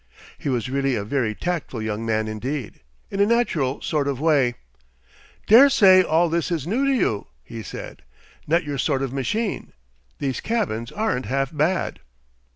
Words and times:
He 0.39 0.49
was 0.49 0.67
really 0.67 0.95
a 0.95 1.03
very 1.03 1.35
tactful 1.35 1.79
young 1.79 2.03
man 2.07 2.27
indeed, 2.27 2.79
in 3.11 3.19
a 3.19 3.25
natural 3.27 3.83
sort 3.83 4.07
of 4.07 4.19
way. 4.19 4.55
"Daresay 5.45 6.01
all 6.01 6.27
this 6.27 6.49
is 6.49 6.65
new 6.65 6.87
to 6.87 6.91
you," 6.91 7.27
he 7.43 7.61
said; 7.61 8.01
"not 8.47 8.63
your 8.63 8.79
sort 8.79 9.03
of 9.03 9.13
machine. 9.13 9.73
These 10.17 10.41
cabins 10.41 10.91
aren't 10.91 11.27
half 11.27 11.55
bad." 11.55 11.99